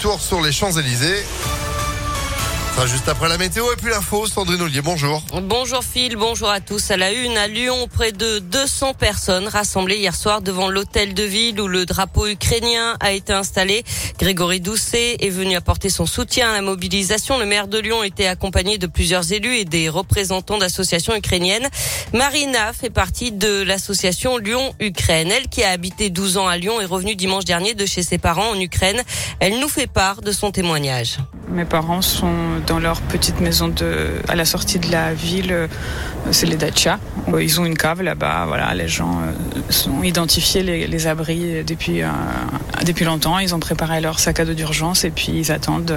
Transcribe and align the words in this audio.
Tour 0.00 0.20
sur 0.20 0.40
les 0.40 0.52
Champs-Élysées. 0.52 1.24
Juste 2.86 3.08
après 3.08 3.28
la 3.28 3.38
météo 3.38 3.64
et 3.72 3.76
puis 3.76 3.90
l'info, 3.90 4.26
Sandrine 4.26 4.62
Ollier, 4.62 4.80
bonjour. 4.80 5.22
Bonjour 5.42 5.82
Phil, 5.82 6.16
bonjour 6.16 6.48
à 6.48 6.60
tous. 6.60 6.90
À 6.90 6.96
la 6.96 7.12
une, 7.12 7.36
à 7.36 7.48
Lyon, 7.48 7.88
près 7.92 8.12
de 8.12 8.38
200 8.38 8.94
personnes 8.94 9.48
rassemblées 9.48 9.96
hier 9.96 10.14
soir 10.14 10.42
devant 10.42 10.68
l'hôtel 10.70 11.12
de 11.12 11.22
ville 11.24 11.60
où 11.60 11.66
le 11.66 11.84
drapeau 11.86 12.26
ukrainien 12.26 12.96
a 13.00 13.12
été 13.12 13.32
installé. 13.32 13.84
Grégory 14.18 14.60
Doucet 14.60 15.16
est 15.20 15.28
venu 15.28 15.56
apporter 15.56 15.90
son 15.90 16.06
soutien 16.06 16.50
à 16.50 16.52
la 16.54 16.62
mobilisation. 16.62 17.38
Le 17.38 17.46
maire 17.46 17.68
de 17.68 17.78
Lyon 17.78 18.04
était 18.04 18.26
accompagné 18.26 18.78
de 18.78 18.86
plusieurs 18.86 19.32
élus 19.32 19.56
et 19.56 19.64
des 19.64 19.88
représentants 19.88 20.58
d'associations 20.58 21.14
ukrainiennes. 21.16 21.68
Marina 22.14 22.72
fait 22.72 22.90
partie 22.90 23.32
de 23.32 23.62
l'association 23.62 24.38
Lyon-Ukraine. 24.38 25.30
Elle 25.30 25.48
qui 25.48 25.62
a 25.62 25.70
habité 25.70 26.10
12 26.10 26.38
ans 26.38 26.46
à 26.46 26.56
Lyon 26.56 26.80
est 26.80 26.86
revenue 26.86 27.16
dimanche 27.16 27.44
dernier 27.44 27.74
de 27.74 27.86
chez 27.86 28.02
ses 28.02 28.18
parents 28.18 28.50
en 28.50 28.60
Ukraine. 28.60 29.02
Elle 29.40 29.58
nous 29.58 29.68
fait 29.68 29.88
part 29.88 30.22
de 30.22 30.32
son 30.32 30.52
témoignage. 30.52 31.18
Mes 31.50 31.64
parents 31.64 32.02
sont 32.02 32.34
dans 32.66 32.78
leur 32.78 33.00
petite 33.00 33.40
maison 33.40 33.68
de, 33.68 34.08
à 34.28 34.36
la 34.36 34.44
sortie 34.44 34.78
de 34.78 34.90
la 34.90 35.14
ville. 35.14 35.52
Euh, 35.52 35.66
c'est 36.30 36.46
les 36.46 36.56
Dacha. 36.56 36.98
Ils 37.40 37.60
ont 37.60 37.64
une 37.64 37.76
cave 37.76 38.02
là-bas. 38.02 38.44
Voilà, 38.46 38.74
les 38.74 38.88
gens 38.88 39.20
euh, 39.20 39.60
sont 39.70 40.02
identifiés 40.02 40.62
les, 40.62 40.86
les 40.86 41.06
abris 41.06 41.64
depuis 41.64 42.02
euh, 42.02 42.08
depuis 42.84 43.04
longtemps. 43.04 43.38
Ils 43.38 43.54
ont 43.54 43.60
préparé 43.60 44.00
leur 44.00 44.18
sac 44.18 44.40
à 44.40 44.44
dos 44.44 44.54
d'urgence 44.54 45.04
et 45.04 45.10
puis 45.10 45.32
ils 45.34 45.52
attendent. 45.52 45.94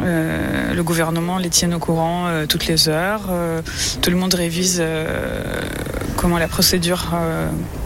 Euh, 0.00 0.74
le 0.74 0.82
gouvernement 0.82 1.38
les 1.38 1.50
tient 1.50 1.72
au 1.72 1.78
courant 1.78 2.28
toutes 2.48 2.66
les 2.66 2.88
heures. 2.88 3.30
tout 4.02 4.10
le 4.10 4.16
monde 4.16 4.34
révise 4.34 4.82
comment 6.16 6.38
la 6.38 6.48
procédure 6.48 7.12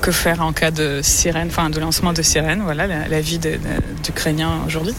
que 0.00 0.10
faire 0.10 0.41
en 0.42 0.52
cas 0.52 0.70
de 0.70 1.00
sirène, 1.02 1.48
enfin 1.48 1.69
de 1.69 1.78
lancement 1.78 2.14
de 2.14 2.22
sirène. 2.22 2.62
Voilà 2.62 2.86
la 2.86 3.20
vie 3.20 3.38
d'Ukrainiens 3.38 4.62
aujourd'hui. 4.66 4.94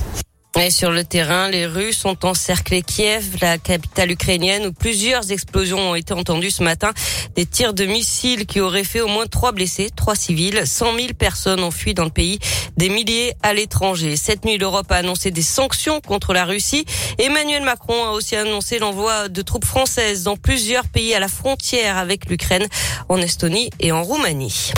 Et 0.62 0.72
sur 0.72 0.92
le 0.92 1.06
terrain, 1.06 1.50
les 1.50 1.66
Russes 1.66 2.04
ont 2.04 2.18
encerclé 2.24 2.82
Kiev, 2.82 3.38
la 3.42 3.58
capitale 3.58 4.12
ukrainienne, 4.12 4.68
où 4.68 4.74
plusieurs 4.74 5.32
explosions 5.32 5.92
ont 5.92 5.96
été 5.96 6.14
entendues 6.14 6.52
ce 6.52 6.64
matin. 6.64 6.92
Des 7.36 7.46
tirs 7.46 7.74
de 7.74 7.86
missiles 7.86 8.46
qui 8.46 8.60
auraient 8.60 8.84
fait 8.84 9.00
au 9.00 9.08
moins 9.08 9.26
trois 9.26 9.54
blessés, 9.54 9.90
trois 9.96 10.16
civils. 10.16 10.62
100 10.66 10.96
000 10.96 11.08
personnes 11.18 11.64
ont 11.64 11.72
fui 11.72 11.94
dans 11.94 12.04
le 12.04 12.10
pays, 12.10 12.40
des 12.76 12.90
milliers 12.90 13.34
à 13.42 13.54
l'étranger. 13.54 14.18
Cette 14.18 14.44
nuit, 14.44 14.58
l'Europe 14.58 14.92
a 14.92 14.98
annoncé 14.98 15.32
des 15.32 15.42
sanctions 15.42 16.02
contre 16.02 16.34
la 16.34 16.44
Russie. 16.44 16.86
Emmanuel 17.20 17.64
Macron 17.64 18.04
a 18.04 18.12
aussi 18.12 18.36
annoncé 18.36 18.80
l'envoi 18.80 19.30
de 19.30 19.42
troupes 19.42 19.66
françaises 19.66 20.24
dans 20.24 20.36
plusieurs 20.36 20.88
pays 20.90 21.14
à 21.14 21.20
la 21.20 21.30
frontière 21.30 21.98
avec 21.98 22.30
l'Ukraine, 22.30 22.68
en 23.08 23.18
Estonie 23.18 23.70
et 23.80 23.94
en 23.94 24.04
Roumanie. 24.04 24.74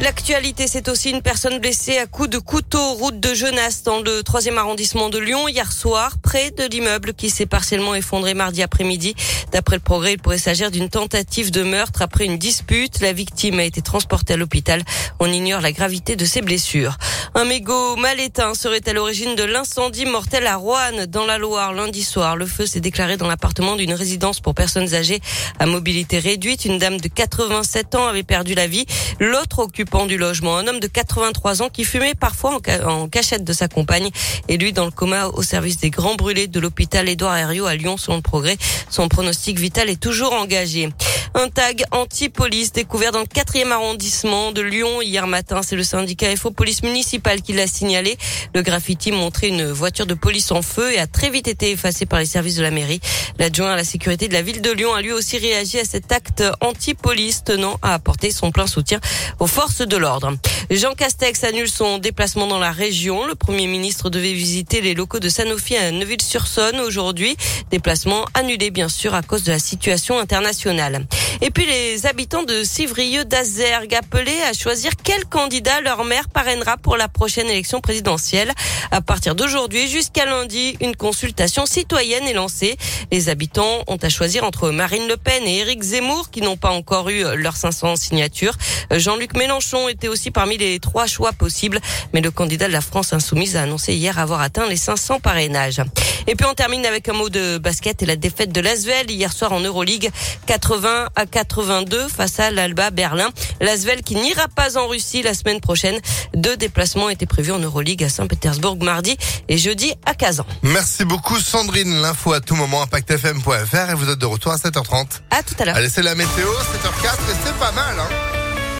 L'actualité, 0.00 0.66
c'est 0.66 0.88
aussi 0.88 1.10
une 1.10 1.20
personne 1.20 1.58
blessée 1.58 1.98
à 1.98 2.06
coups 2.06 2.30
de 2.30 2.38
couteau 2.38 2.94
route 2.94 3.20
de 3.20 3.34
Genasse 3.34 3.82
dans 3.82 4.00
le 4.00 4.22
troisième 4.22 4.56
arrondissement 4.56 5.10
de 5.10 5.18
Lyon 5.18 5.46
hier 5.46 5.70
soir, 5.70 6.16
près 6.22 6.50
de 6.50 6.64
l'immeuble 6.64 7.12
qui 7.12 7.28
s'est 7.28 7.44
partiellement 7.44 7.94
effondré 7.94 8.32
mardi 8.32 8.62
après-midi. 8.62 9.14
D'après 9.52 9.76
le 9.76 9.82
progrès, 9.82 10.14
il 10.14 10.18
pourrait 10.18 10.38
s'agir 10.38 10.70
d'une 10.70 10.88
tentative 10.88 11.50
de 11.50 11.62
meurtre 11.62 12.00
après 12.00 12.24
une 12.24 12.38
dispute. 12.38 13.00
La 13.00 13.12
victime 13.12 13.58
a 13.58 13.64
été 13.64 13.82
transportée 13.82 14.32
à 14.32 14.36
l'hôpital. 14.38 14.82
On 15.18 15.30
ignore 15.30 15.60
la 15.60 15.70
gravité 15.70 16.16
de 16.16 16.24
ses 16.24 16.40
blessures. 16.40 16.96
Un 17.34 17.44
mégot 17.44 17.96
mal 17.96 18.20
éteint 18.20 18.54
serait 18.54 18.88
à 18.88 18.94
l'origine 18.94 19.34
de 19.34 19.44
l'incendie 19.44 20.06
mortel 20.06 20.46
à 20.46 20.56
Roanne, 20.56 21.04
dans 21.06 21.26
la 21.26 21.36
Loire, 21.36 21.74
lundi 21.74 22.02
soir. 22.04 22.36
Le 22.36 22.46
feu 22.46 22.64
s'est 22.64 22.80
déclaré 22.80 23.18
dans 23.18 23.28
l'appartement 23.28 23.76
d'une 23.76 23.92
résidence 23.92 24.40
pour 24.40 24.54
personnes 24.54 24.94
âgées 24.94 25.20
à 25.58 25.66
mobilité 25.66 26.18
réduite. 26.18 26.64
Une 26.64 26.78
dame 26.78 26.98
de 26.98 27.08
87 27.08 27.96
ans 27.96 28.06
avait 28.06 28.22
perdu 28.22 28.54
la 28.54 28.66
vie. 28.66 28.86
L'autre 29.20 29.58
occupe 29.58 29.89
du 30.06 30.16
logement. 30.16 30.56
Un 30.56 30.66
homme 30.68 30.80
de 30.80 30.86
83 30.86 31.62
ans 31.62 31.68
qui 31.68 31.84
fumait 31.84 32.14
parfois 32.14 32.58
en, 32.86 33.08
cachette 33.08 33.44
de 33.44 33.52
sa 33.52 33.66
compagne 33.68 34.10
et 34.48 34.56
lui 34.56 34.72
dans 34.72 34.84
le 34.84 34.90
coma 34.90 35.26
au 35.26 35.42
service 35.42 35.78
des 35.78 35.90
grands 35.90 36.14
brûlés 36.14 36.46
de 36.46 36.60
l'hôpital 36.60 37.08
Édouard 37.08 37.36
Herriot 37.36 37.66
à 37.66 37.74
Lyon 37.74 37.96
selon 37.96 38.16
le 38.16 38.22
progrès. 38.22 38.56
Son 38.88 39.08
pronostic 39.08 39.58
vital 39.58 39.90
est 39.90 40.00
toujours 40.00 40.32
engagé. 40.32 40.88
Un 41.34 41.48
tag 41.48 41.84
anti-police 41.92 42.72
découvert 42.72 43.12
dans 43.12 43.20
le 43.20 43.26
quatrième 43.26 43.70
arrondissement 43.70 44.50
de 44.50 44.62
Lyon 44.62 45.00
hier 45.00 45.28
matin. 45.28 45.62
C'est 45.62 45.76
le 45.76 45.84
syndicat 45.84 46.34
FO 46.36 46.50
Police 46.50 46.82
Municipale 46.82 47.40
qui 47.40 47.52
l'a 47.52 47.68
signalé. 47.68 48.16
Le 48.52 48.62
graffiti 48.62 49.12
montrait 49.12 49.48
une 49.48 49.70
voiture 49.70 50.06
de 50.06 50.14
police 50.14 50.50
en 50.50 50.60
feu 50.60 50.92
et 50.92 50.98
a 50.98 51.06
très 51.06 51.30
vite 51.30 51.46
été 51.46 51.70
effacé 51.70 52.04
par 52.04 52.18
les 52.18 52.26
services 52.26 52.56
de 52.56 52.62
la 52.62 52.72
mairie. 52.72 53.00
L'adjoint 53.38 53.70
à 53.70 53.76
la 53.76 53.84
sécurité 53.84 54.26
de 54.26 54.32
la 54.32 54.42
ville 54.42 54.60
de 54.60 54.72
Lyon 54.72 54.92
a 54.92 55.02
lui 55.02 55.12
aussi 55.12 55.38
réagi 55.38 55.78
à 55.78 55.84
cet 55.84 56.10
acte 56.10 56.42
anti-police 56.60 57.44
tenant 57.44 57.78
à 57.80 57.94
apporter 57.94 58.32
son 58.32 58.50
plein 58.50 58.66
soutien 58.66 58.98
aux 59.38 59.46
forces 59.46 59.82
de 59.86 59.96
l'ordre. 59.96 60.36
Jean 60.68 60.94
Castex 60.94 61.44
annule 61.44 61.70
son 61.70 61.98
déplacement 61.98 62.48
dans 62.48 62.58
la 62.58 62.72
région. 62.72 63.24
Le 63.24 63.36
Premier 63.36 63.68
ministre 63.68 64.10
devait 64.10 64.32
visiter 64.32 64.80
les 64.80 64.94
locaux 64.94 65.20
de 65.20 65.28
Sanofi 65.28 65.76
à 65.76 65.92
Neuville-sur-Saône 65.92 66.80
aujourd'hui. 66.80 67.36
Déplacement 67.70 68.24
annulé 68.34 68.70
bien 68.70 68.88
sûr 68.88 69.14
à 69.14 69.22
cause 69.22 69.44
de 69.44 69.52
la 69.52 69.60
situation 69.60 70.18
internationale. 70.18 71.06
Et 71.42 71.50
puis 71.50 71.64
les 71.64 72.04
habitants 72.04 72.42
de 72.42 72.62
Civrieux 72.64 73.24
d'Azergue 73.24 73.94
appelés 73.94 74.42
à 74.42 74.52
choisir 74.52 74.92
quel 75.02 75.24
candidat 75.24 75.80
leur 75.80 76.04
maire 76.04 76.28
parrainera 76.28 76.76
pour 76.76 76.98
la 76.98 77.08
prochaine 77.08 77.48
élection 77.48 77.80
présidentielle. 77.80 78.52
À 78.90 79.00
partir 79.00 79.34
d'aujourd'hui 79.34 79.88
jusqu'à 79.88 80.26
lundi, 80.26 80.76
une 80.82 80.94
consultation 80.94 81.64
citoyenne 81.64 82.26
est 82.28 82.34
lancée. 82.34 82.76
Les 83.10 83.30
habitants 83.30 83.84
ont 83.86 83.96
à 83.96 84.10
choisir 84.10 84.44
entre 84.44 84.70
Marine 84.70 85.08
Le 85.08 85.16
Pen 85.16 85.42
et 85.46 85.60
Éric 85.60 85.82
Zemmour 85.82 86.30
qui 86.30 86.42
n'ont 86.42 86.58
pas 86.58 86.72
encore 86.72 87.08
eu 87.08 87.24
leurs 87.36 87.56
500 87.56 87.96
signatures. 87.96 88.56
Jean-Luc 88.90 89.34
Mélenchon 89.34 89.88
était 89.88 90.08
aussi 90.08 90.30
parmi 90.30 90.58
les 90.58 90.78
trois 90.78 91.06
choix 91.06 91.32
possibles, 91.32 91.80
mais 92.12 92.20
le 92.20 92.30
candidat 92.30 92.68
de 92.68 92.72
la 92.72 92.82
France 92.82 93.14
insoumise 93.14 93.56
a 93.56 93.62
annoncé 93.62 93.94
hier 93.94 94.18
avoir 94.18 94.42
atteint 94.42 94.68
les 94.68 94.76
500 94.76 95.20
parrainages. 95.20 95.80
Et 96.26 96.34
puis 96.34 96.46
on 96.46 96.54
termine 96.54 96.84
avec 96.84 97.08
un 97.08 97.14
mot 97.14 97.30
de 97.30 97.56
basket 97.56 98.02
et 98.02 98.06
la 98.06 98.16
défaite 98.16 98.52
de 98.52 98.60
l'Asvel 98.60 99.10
hier 99.10 99.32
soir 99.32 99.52
en 99.52 99.60
Euroleague 99.60 100.10
80 100.46 101.08
à 101.16 101.26
82 101.30 102.08
face 102.08 102.40
à 102.40 102.50
l'Alba 102.50 102.90
Berlin. 102.90 103.30
L'Asvel 103.60 104.02
qui 104.02 104.16
n'ira 104.16 104.48
pas 104.48 104.76
en 104.78 104.88
Russie 104.88 105.22
la 105.22 105.34
semaine 105.34 105.60
prochaine. 105.60 105.98
Deux 106.34 106.56
déplacements 106.56 107.08
étaient 107.08 107.26
prévus 107.26 107.52
en 107.52 107.58
Euroleague 107.58 108.04
à 108.04 108.08
Saint-Pétersbourg 108.08 108.76
mardi 108.82 109.16
et 109.48 109.58
jeudi 109.58 109.94
à 110.06 110.14
Kazan. 110.14 110.44
Merci 110.62 111.04
beaucoup 111.04 111.38
Sandrine. 111.38 112.00
L'info 112.00 112.32
à 112.32 112.40
tout 112.40 112.56
moment 112.56 112.82
impactfm.fr 112.82 113.90
et 113.90 113.94
vous 113.94 114.10
êtes 114.10 114.18
de 114.18 114.26
retour 114.26 114.52
à 114.52 114.56
7h30. 114.56 115.06
À 115.30 115.42
tout 115.42 115.54
à 115.58 115.64
l'heure. 115.64 115.76
Allez, 115.76 115.88
c'est 115.88 116.02
la 116.02 116.14
météo, 116.14 116.48
7h04 116.48 117.14
et 117.14 117.36
c'est 117.44 117.58
pas 117.58 117.72
mal 117.72 117.98
hein 117.98 118.39